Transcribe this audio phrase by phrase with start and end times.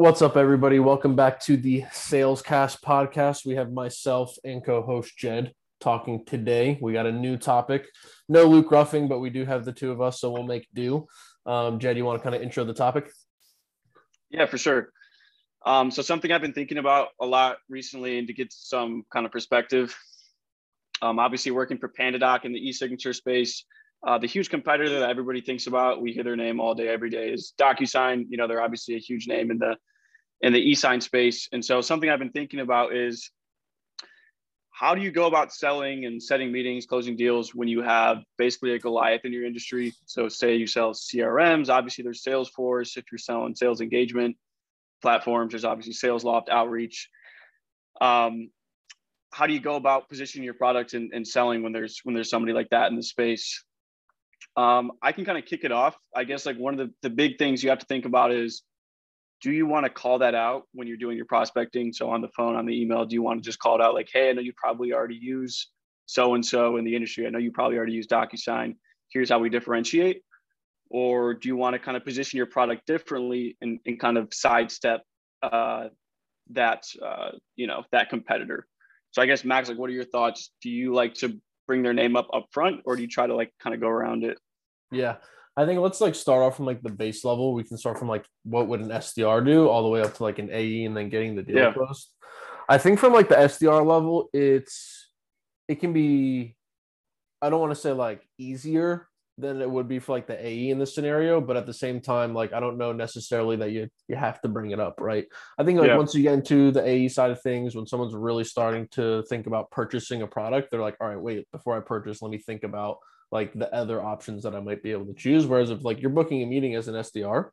[0.00, 0.78] What's up, everybody?
[0.78, 3.44] Welcome back to the Salescast podcast.
[3.44, 6.78] We have myself and co host Jed talking today.
[6.80, 7.88] We got a new topic.
[8.28, 11.08] No Luke Ruffing, but we do have the two of us, so we'll make do.
[11.46, 13.10] Um, Jed, you want to kind of intro the topic?
[14.30, 14.90] Yeah, for sure.
[15.66, 19.26] Um, so, something I've been thinking about a lot recently and to get some kind
[19.26, 19.98] of perspective.
[21.02, 23.64] Um, obviously, working for PandaDoc in the e signature space,
[24.06, 27.10] uh, the huge competitor that everybody thinks about, we hear their name all day, every
[27.10, 28.26] day, is DocuSign.
[28.28, 29.76] You know, they're obviously a huge name in the
[30.40, 31.48] in the e-sign space.
[31.52, 33.30] And so, something I've been thinking about is
[34.70, 38.74] how do you go about selling and setting meetings, closing deals when you have basically
[38.74, 39.92] a Goliath in your industry?
[40.06, 42.96] So, say you sell CRMs, obviously there's Salesforce.
[42.96, 44.36] If you're selling sales engagement
[45.02, 47.08] platforms, there's obviously SalesLoft, Outreach.
[48.00, 48.50] Um,
[49.32, 52.30] how do you go about positioning your product and, and selling when there's when there's
[52.30, 53.64] somebody like that in the space?
[54.56, 55.96] Um, I can kind of kick it off.
[56.14, 58.62] I guess like one of the, the big things you have to think about is
[59.40, 61.92] do you want to call that out when you're doing your prospecting?
[61.92, 63.94] So on the phone, on the email, do you want to just call it out
[63.94, 65.68] like, hey, I know you probably already use
[66.06, 67.26] so and so in the industry.
[67.26, 68.76] I know you probably already use DocuSign.
[69.10, 70.22] Here's how we differentiate.
[70.90, 74.32] Or do you want to kind of position your product differently and, and kind of
[74.32, 75.02] sidestep
[75.42, 75.88] uh,
[76.50, 78.66] that uh, you know that competitor?
[79.10, 80.50] So I guess Max, like, what are your thoughts?
[80.62, 83.34] Do you like to bring their name up up front, or do you try to
[83.34, 84.38] like kind of go around it?
[84.90, 85.16] Yeah.
[85.58, 87.52] I think let's like start off from like the base level.
[87.52, 90.22] We can start from like what would an SDR do all the way up to
[90.22, 91.72] like an AE and then getting the deal yeah.
[91.72, 92.10] closed.
[92.68, 95.10] I think from like the SDR level, it's
[95.66, 96.54] it can be
[97.42, 99.07] I don't want to say like easier
[99.38, 102.00] than it would be for like the AE in this scenario, but at the same
[102.00, 105.26] time, like I don't know necessarily that you you have to bring it up, right?
[105.58, 105.96] I think like yeah.
[105.96, 109.46] once you get into the AE side of things, when someone's really starting to think
[109.46, 112.64] about purchasing a product, they're like, all right, wait, before I purchase, let me think
[112.64, 112.98] about
[113.30, 115.46] like the other options that I might be able to choose.
[115.46, 117.50] Whereas if like you're booking a meeting as an SDR,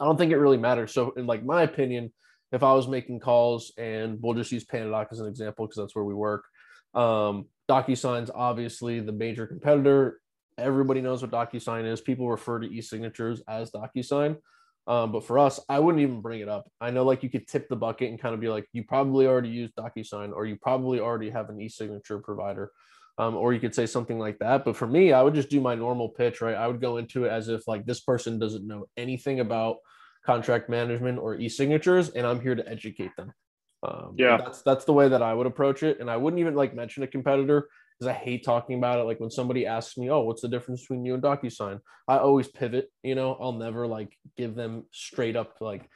[0.00, 0.92] I don't think it really matters.
[0.92, 2.12] So in like my opinion,
[2.52, 5.94] if I was making calls and we'll just use PandaDoc as an example because that's
[5.94, 6.44] where we work.
[6.94, 10.20] Um, DocuSign's obviously the major competitor.
[10.58, 12.00] Everybody knows what DocuSign is.
[12.00, 14.36] People refer to e-signatures as DocuSign.
[14.86, 16.70] Um, but for us, I wouldn't even bring it up.
[16.80, 19.26] I know like you could tip the bucket and kind of be like, you probably
[19.26, 22.72] already use DocuSign or you probably already have an e-signature provider
[23.18, 24.64] um, or you could say something like that.
[24.64, 26.54] But for me, I would just do my normal pitch, right?
[26.54, 29.78] I would go into it as if like this person doesn't know anything about
[30.24, 33.32] contract management or e-signatures, and I'm here to educate them.
[33.82, 36.54] Um, yeah, that's that's the way that I would approach it, and I wouldn't even
[36.54, 39.04] like mention a competitor because I hate talking about it.
[39.04, 42.48] Like when somebody asks me, "Oh, what's the difference between you and DocuSign?" I always
[42.48, 42.90] pivot.
[43.02, 45.88] You know, I'll never like give them straight up like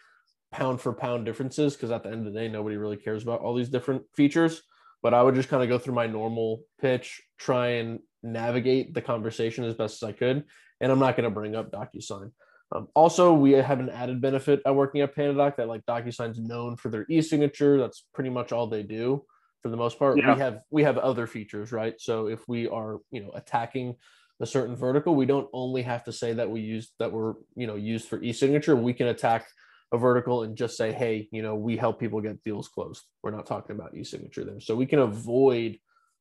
[0.51, 3.41] pound for pound differences because at the end of the day, nobody really cares about
[3.41, 4.63] all these different features
[5.03, 9.03] but I would just kind of go through my normal pitch, try and navigate the
[9.03, 10.45] conversation as best as I could.
[10.81, 12.31] And I'm not going to bring up DocuSign.
[12.75, 16.77] Um, also, we have an added benefit at working at PandaDoc that like DocuSign's known
[16.77, 17.79] for their e-signature.
[17.79, 19.25] That's pretty much all they do
[19.63, 20.19] for the most part.
[20.19, 20.35] Yeah.
[20.35, 21.95] We have we have other features, right?
[21.99, 23.97] So if we are you know attacking
[24.41, 27.67] a certain vertical, we don't only have to say that we use that we're you
[27.67, 28.75] know used for e-signature.
[28.75, 29.47] We can attack
[29.93, 33.05] a vertical and just say, hey, you know, we help people get deals closed.
[33.23, 34.59] We're not talking about e-signature there.
[34.59, 35.79] So we can avoid,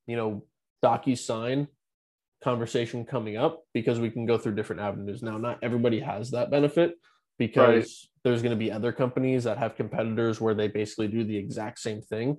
[0.08, 0.44] you know,
[0.84, 1.68] DocuSign
[2.44, 5.24] conversation coming up because we can go through different avenues.
[5.24, 6.96] Now, not everybody has that benefit
[7.48, 8.10] because right.
[8.24, 11.80] there's going to be other companies that have competitors where they basically do the exact
[11.80, 12.38] same thing.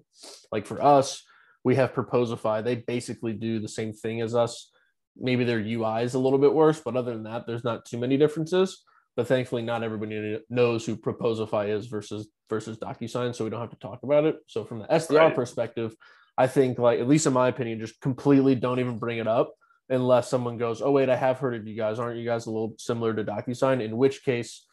[0.50, 1.22] Like for us,
[1.64, 2.62] we have Proposify.
[2.62, 4.70] They basically do the same thing as us.
[5.16, 7.98] Maybe their UI is a little bit worse, but other than that, there's not too
[7.98, 8.82] many differences
[9.16, 13.70] but thankfully not everybody knows who Proposify is versus versus DocuSign, so we don't have
[13.70, 14.36] to talk about it.
[14.46, 15.34] So from the SDR right.
[15.34, 15.94] perspective,
[16.36, 19.52] I think like at least in my opinion, just completely don't even bring it up
[19.90, 21.98] unless someone goes, "Oh wait, I have heard of you guys.
[21.98, 24.66] Aren't you guys a little similar to DocuSign?" In which case,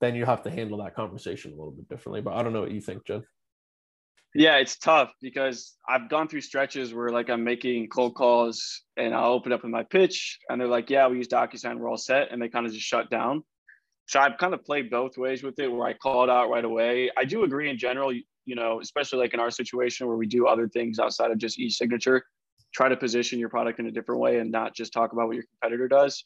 [0.00, 2.20] then you have to handle that conversation a little bit differently.
[2.20, 3.24] But I don't know what you think, Jen.
[4.34, 9.14] Yeah, it's tough because I've gone through stretches where like I'm making cold calls and
[9.14, 11.78] I'll open up in my pitch and they're like, "Yeah, we use DocuSign.
[11.78, 13.42] We're all set," and they kind of just shut down.
[14.06, 16.64] So I've kind of played both ways with it where I call it out right
[16.64, 17.10] away.
[17.16, 20.46] I do agree in general, you know, especially like in our situation where we do
[20.46, 22.24] other things outside of just e-signature,
[22.72, 25.34] try to position your product in a different way and not just talk about what
[25.34, 26.24] your competitor does.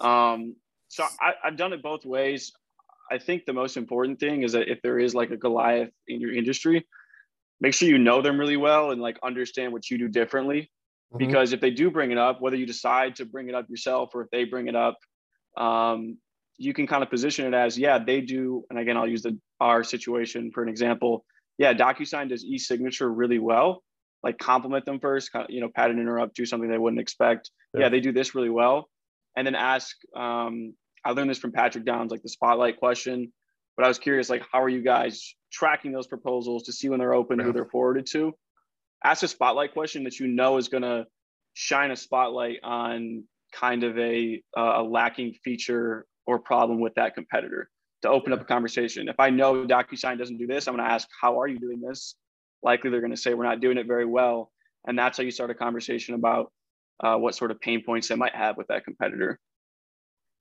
[0.00, 0.54] Um,
[0.88, 2.52] so I, I've done it both ways.
[3.12, 6.20] I think the most important thing is that if there is like a Goliath in
[6.20, 6.86] your industry,
[7.60, 10.60] make sure you know them really well and like understand what you do differently.
[11.12, 11.18] Mm-hmm.
[11.18, 14.14] Because if they do bring it up, whether you decide to bring it up yourself
[14.14, 14.96] or if they bring it up,
[15.58, 16.16] um,
[16.56, 18.64] you can kind of position it as, yeah, they do.
[18.70, 21.24] And again, I'll use the our situation for an example.
[21.58, 23.82] Yeah, DocuSign does e-signature really well.
[24.22, 27.50] Like compliment them first, you know, pattern interrupt, do something they wouldn't expect.
[27.74, 28.88] Yeah, yeah they do this really well.
[29.36, 33.32] And then ask, um, I learned this from Patrick Downs, like the spotlight question.
[33.76, 36.98] But I was curious, like, how are you guys tracking those proposals to see when
[36.98, 37.44] they're open, yeah.
[37.46, 38.34] who they're forwarded to?
[39.02, 41.06] Ask a spotlight question that you know is going to
[41.54, 47.14] shine a spotlight on kind of a, uh, a lacking feature or problem with that
[47.14, 47.68] competitor
[48.02, 49.08] to open up a conversation.
[49.08, 51.80] If I know DocuSign doesn't do this, I'm going to ask, how are you doing
[51.80, 52.14] this?
[52.62, 54.50] Likely they're going to say, we're not doing it very well.
[54.86, 56.52] And that's how you start a conversation about
[57.00, 59.38] uh, what sort of pain points they might have with that competitor.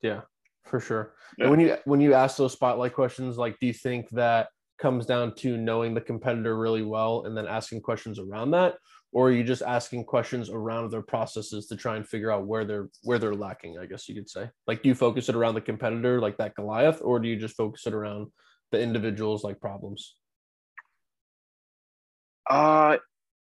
[0.01, 0.21] Yeah,
[0.65, 1.13] for sure.
[1.37, 1.49] Yeah.
[1.49, 4.49] when you when you ask those spotlight questions, like, do you think that
[4.79, 8.75] comes down to knowing the competitor really well and then asking questions around that,
[9.11, 12.65] or are you just asking questions around their processes to try and figure out where
[12.65, 13.77] they're where they're lacking?
[13.77, 14.49] I guess you could say.
[14.67, 17.55] Like, do you focus it around the competitor, like that Goliath, or do you just
[17.55, 18.27] focus it around
[18.71, 20.15] the individuals, like problems?
[22.49, 22.97] Uh,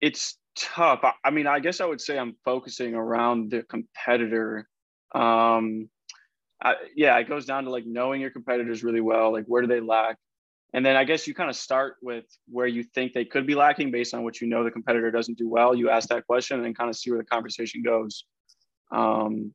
[0.00, 1.00] it's tough.
[1.02, 4.68] I, I mean, I guess I would say I'm focusing around the competitor.
[5.14, 5.88] Um,
[6.62, 9.32] I, yeah, it goes down to like knowing your competitors really well.
[9.32, 10.16] Like, where do they lack?
[10.72, 13.54] And then I guess you kind of start with where you think they could be
[13.54, 15.74] lacking based on what you know the competitor doesn't do well.
[15.74, 18.24] You ask that question and then kind of see where the conversation goes.
[18.90, 19.54] Um,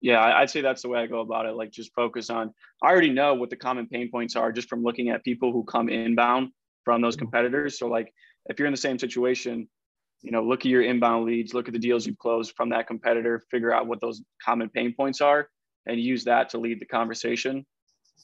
[0.00, 1.52] yeah, I'd say that's the way I go about it.
[1.52, 2.52] Like, just focus on.
[2.82, 5.62] I already know what the common pain points are just from looking at people who
[5.62, 6.48] come inbound
[6.84, 7.26] from those mm-hmm.
[7.26, 7.78] competitors.
[7.78, 8.12] So, like,
[8.46, 9.68] if you're in the same situation,
[10.22, 12.86] you know, look at your inbound leads, look at the deals you've closed from that
[12.86, 15.48] competitor, figure out what those common pain points are,
[15.86, 17.66] and use that to lead the conversation.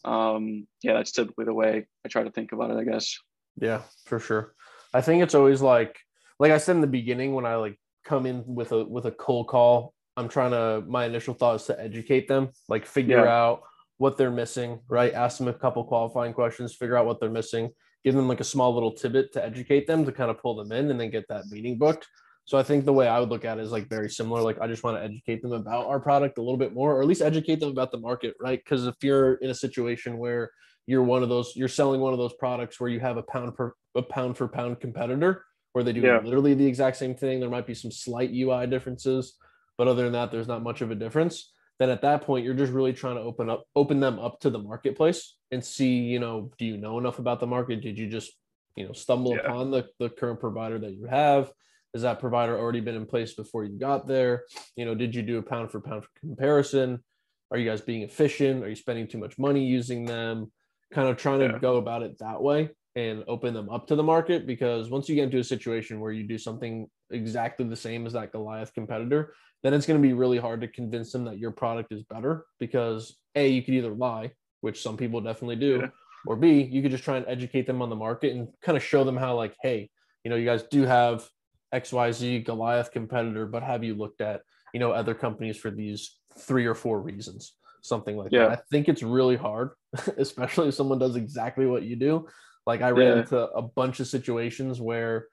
[0.05, 3.19] Um, yeah, that's typically the way I try to think about it, I guess.
[3.61, 4.55] Yeah, for sure.
[4.95, 5.99] I think it's always like,
[6.39, 9.11] like I said in the beginning, when I like come in with a with a
[9.11, 10.85] cold call, I'm trying to.
[10.87, 13.37] My initial thought is to educate them, like figure yeah.
[13.37, 13.63] out
[13.99, 15.13] what they're missing, right?
[15.13, 17.71] Ask them a couple qualifying questions, figure out what they're missing,
[18.05, 20.73] give them like a small little tidbit to educate them to kind of pull them
[20.73, 22.07] in and then get that meeting booked.
[22.49, 24.41] So I think the way I would look at it is like very similar.
[24.41, 27.03] Like I just want to educate them about our product a little bit more, or
[27.03, 28.59] at least educate them about the market, right?
[28.59, 30.51] Because if you're in a situation where
[30.87, 33.55] you're one of those, you're selling one of those products where you have a pound
[33.55, 36.21] per a pound for pound competitor where they do yeah.
[36.25, 37.39] literally the exact same thing.
[37.39, 39.37] There might be some slight UI differences,
[39.77, 41.53] but other than that, there's not much of a difference.
[41.79, 44.49] Then at that point, you're just really trying to open up, open them up to
[44.49, 47.83] the marketplace and see, you know, do you know enough about the market?
[47.83, 48.33] Did you just,
[48.75, 49.43] you know, stumble yeah.
[49.43, 51.53] upon the, the current provider that you have?
[51.95, 54.45] Has that provider already been in place before you got there?
[54.77, 57.03] You know, did you do a pound for pound comparison?
[57.51, 58.63] Are you guys being efficient?
[58.63, 60.53] Are you spending too much money using them?
[60.93, 61.53] Kind of trying yeah.
[61.53, 65.09] to go about it that way and open them up to the market because once
[65.09, 68.75] you get into a situation where you do something exactly the same as that Goliath
[68.75, 72.03] competitor, then it's going to be really hard to convince them that your product is
[72.05, 75.89] better because A, you could either lie which some people definitely do, yeah.
[76.27, 78.83] or B, you could just try and educate them on the market and kind of
[78.83, 79.91] show them how, like, hey,
[80.25, 81.29] you know, you guys do have
[81.75, 84.43] XYZ Goliath competitor, but have you looked at,
[84.73, 87.55] you know, other companies for these three or four reasons?
[87.83, 88.49] Something like yeah.
[88.49, 88.59] that.
[88.59, 89.71] I think it's really hard,
[90.17, 92.27] especially if someone does exactly what you do.
[92.67, 93.23] Like I ran yeah.
[93.23, 95.29] into a bunch of situations where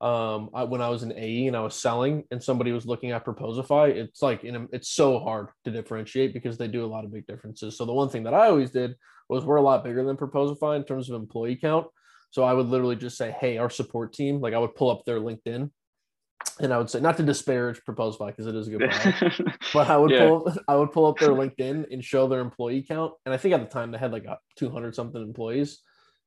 [0.00, 3.10] um I, when i was in ae and i was selling and somebody was looking
[3.10, 6.88] at proposify it's like in a, it's so hard to differentiate because they do a
[6.88, 8.94] lot of big differences so the one thing that i always did
[9.28, 11.86] was we're a lot bigger than proposify in terms of employee count
[12.30, 15.04] so i would literally just say hey our support team like i would pull up
[15.04, 15.70] their linkedin
[16.60, 19.40] and i would say not to disparage proposify because it is a good product
[19.72, 20.26] but i would yeah.
[20.26, 23.54] pull i would pull up their linkedin and show their employee count and i think
[23.54, 25.82] at the time they had like 200 something employees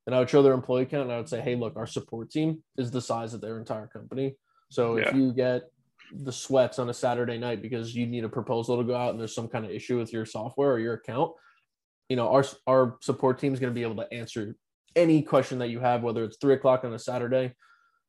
[0.05, 2.29] and I would show their employee count and I would say, hey, look, our support
[2.29, 4.35] team is the size of their entire company.
[4.69, 5.09] So yeah.
[5.09, 5.63] if you get
[6.11, 9.19] the sweats on a Saturday night because you need a proposal to go out and
[9.19, 11.31] there's some kind of issue with your software or your account,
[12.09, 14.55] you know, our our support team is going to be able to answer
[14.95, 17.53] any question that you have, whether it's three o'clock on a Saturday,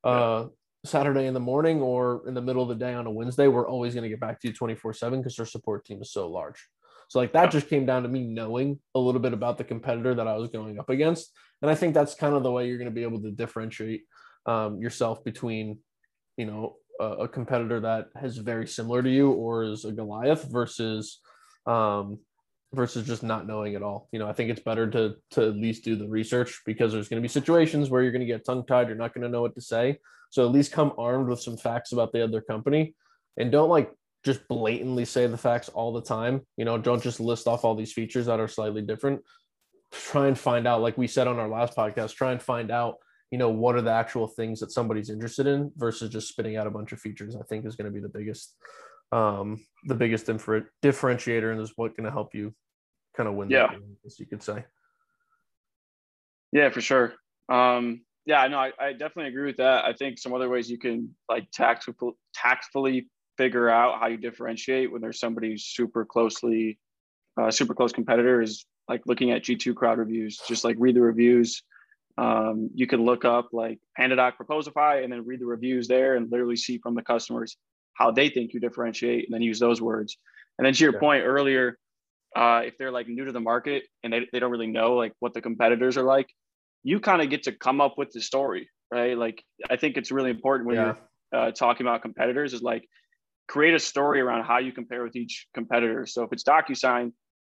[0.05, 0.11] yeah.
[0.11, 0.47] uh,
[0.85, 3.49] Saturday in the morning or in the middle of the day on a Wednesday.
[3.49, 6.13] We're always going to get back to you 24 seven because their support team is
[6.13, 6.63] so large.
[7.09, 10.15] So like that just came down to me knowing a little bit about the competitor
[10.15, 11.31] that I was going up against.
[11.63, 14.03] And I think that's kind of the way you're going to be able to differentiate
[14.47, 15.79] um, yourself between,
[16.37, 20.45] you know, a, a, competitor that is very similar to you or is a Goliath
[20.51, 21.21] versus
[21.67, 22.19] um,
[22.75, 24.09] versus just not knowing at all.
[24.13, 27.09] You know, I think it's better to to at least do the research because there's
[27.09, 28.89] going to be situations where you're going to get tongue tied.
[28.89, 29.99] You're not going to know what to say.
[30.31, 32.95] So at least come armed with some facts about the other company,
[33.37, 33.93] and don't like
[34.25, 36.41] just blatantly say the facts all the time.
[36.57, 39.23] You know, don't just list off all these features that are slightly different.
[39.93, 42.97] Try and find out, like we said on our last podcast, try and find out,
[43.31, 46.67] you know, what are the actual things that somebody's interested in versus just spitting out
[46.67, 47.37] a bunch of features.
[47.37, 48.57] I think is going to be the biggest,
[49.13, 52.55] um, the biggest differ- differentiator and is what going to help you
[53.17, 53.51] kind of win.
[53.51, 54.65] Yeah, game, as you could say.
[56.53, 57.15] Yeah, for sure.
[57.49, 59.85] Um, yeah, no, I, I definitely agree with that.
[59.85, 64.91] I think some other ways you can like tactful, tactfully figure out how you differentiate
[64.91, 66.79] when there's somebody super closely,
[67.41, 71.01] uh, super close competitor is like looking at G2 crowd reviews, just like read the
[71.01, 71.63] reviews.
[72.17, 76.31] Um, you can look up like PandaDoc Proposify and then read the reviews there and
[76.31, 77.57] literally see from the customers
[77.95, 80.17] how they think you differentiate and then use those words.
[80.59, 81.01] And then to your yeah.
[81.01, 81.79] point earlier,
[82.37, 85.13] uh, if they're like new to the market and they, they don't really know like
[85.21, 86.29] what the competitors are like,
[86.83, 89.17] you kind of get to come up with the story, right?
[89.17, 90.95] Like I think it's really important when yeah.
[91.33, 92.89] you're uh, talking about competitors is like
[93.49, 96.07] create a story around how you compare with each competitor.
[96.07, 97.13] So if it's DocuSign,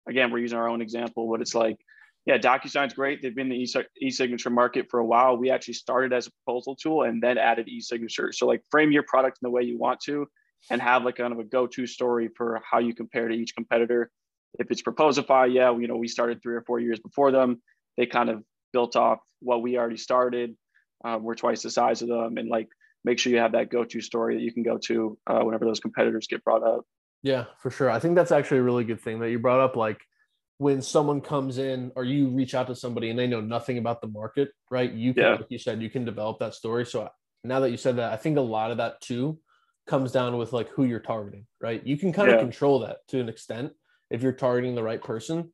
[0.08, 1.78] again, we're using our own example, but it's like,
[2.26, 3.22] yeah, DocuSign's great.
[3.22, 5.38] They've been in the e-signature market for a while.
[5.38, 8.34] We actually started as a proposal tool and then added e-signature.
[8.34, 10.28] So like frame your product in the way you want to
[10.70, 14.12] and have like kind of a go-to story for how you compare to each competitor.
[14.60, 17.62] If it's Proposify, yeah, you know, we started three or four years before them.
[17.98, 20.56] They kind of built off what we already started.
[21.04, 22.38] Um, we're twice the size of them.
[22.38, 22.70] And like
[23.04, 25.80] make sure you have that go-to story that you can go to uh, whenever those
[25.80, 26.86] competitors get brought up.
[27.24, 27.90] Yeah, for sure.
[27.90, 29.76] I think that's actually a really good thing that you brought up.
[29.76, 30.02] Like
[30.58, 34.02] when someone comes in or you reach out to somebody and they know nothing about
[34.02, 34.92] the market, right?
[34.92, 35.32] You can, yeah.
[35.36, 36.86] like you said, you can develop that story.
[36.86, 37.10] So
[37.44, 39.40] now that you said that, I think a lot of that too
[39.88, 41.86] comes down with like who you're targeting, right?
[41.86, 42.36] You can kind yeah.
[42.36, 43.74] of control that to an extent
[44.10, 45.52] if you're targeting the right person.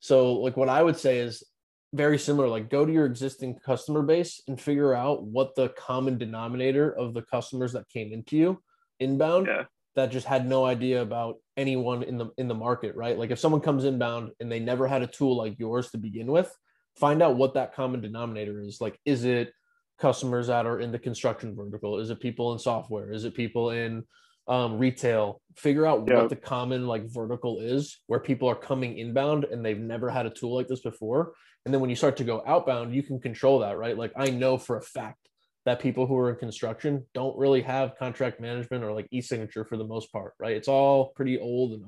[0.00, 1.44] So like what I would say is
[1.92, 6.18] very similar like go to your existing customer base and figure out what the common
[6.18, 8.62] denominator of the customers that came into you
[9.00, 9.64] inbound yeah.
[9.96, 13.40] that just had no idea about anyone in the in the market right like if
[13.40, 16.54] someone comes inbound and they never had a tool like yours to begin with
[16.96, 19.52] find out what that common denominator is like is it
[19.98, 23.70] customers that are in the construction vertical is it people in software is it people
[23.70, 24.04] in
[24.48, 29.44] um, retail figure out what the common like vertical is where people are coming inbound
[29.44, 32.24] and they've never had a tool like this before and then when you start to
[32.24, 33.96] go outbound, you can control that, right?
[33.96, 35.18] Like I know for a fact
[35.66, 39.76] that people who are in construction don't really have contract management or like e-signature for
[39.76, 40.56] the most part, right?
[40.56, 41.84] It's all pretty old and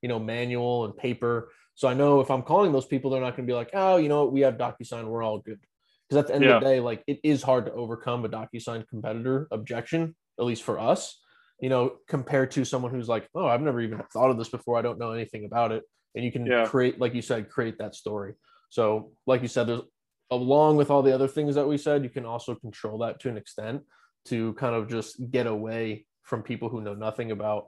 [0.00, 1.50] you know manual and paper.
[1.74, 3.96] So I know if I'm calling those people, they're not going to be like, oh,
[3.96, 5.60] you know what, we have DocuSign, we're all good.
[6.08, 6.56] Because at the end yeah.
[6.56, 10.62] of the day, like it is hard to overcome a DocuSign competitor objection, at least
[10.62, 11.20] for us.
[11.60, 14.78] You know, compared to someone who's like, oh, I've never even thought of this before.
[14.78, 15.84] I don't know anything about it.
[16.14, 16.66] And you can yeah.
[16.66, 18.34] create, like you said, create that story.
[18.68, 19.82] So, like you said, there's
[20.30, 23.28] along with all the other things that we said, you can also control that to
[23.28, 23.82] an extent
[24.26, 27.66] to kind of just get away from people who know nothing about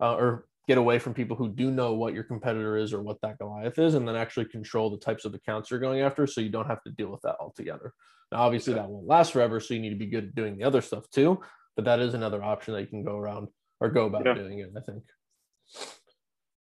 [0.00, 3.20] uh, or get away from people who do know what your competitor is or what
[3.22, 6.40] that Goliath is, and then actually control the types of accounts you're going after so
[6.40, 7.92] you don't have to deal with that altogether.
[8.32, 10.64] Now, obviously, that won't last forever, so you need to be good at doing the
[10.64, 11.40] other stuff too.
[11.76, 13.48] But that is another option that you can go around
[13.80, 14.34] or go about yeah.
[14.34, 15.04] doing it, I think.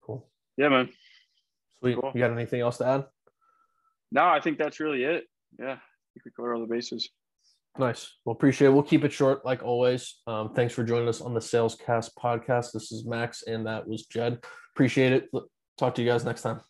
[0.01, 0.29] Cool.
[0.57, 0.89] Yeah, man.
[1.79, 1.97] Sweet.
[1.99, 2.11] Cool.
[2.13, 3.05] You got anything else to add?
[4.11, 5.25] no, I think that's really it.
[5.59, 7.09] Yeah, I think we covered all the bases.
[7.77, 8.17] Nice.
[8.25, 8.71] Well, appreciate it.
[8.71, 10.17] We'll keep it short like always.
[10.27, 12.71] Um, thanks for joining us on the Salescast podcast.
[12.73, 14.39] This is Max, and that was Jed.
[14.75, 15.29] Appreciate it.
[15.77, 16.61] Talk to you guys next time.